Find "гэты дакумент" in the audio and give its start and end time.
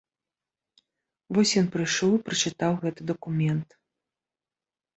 2.83-3.69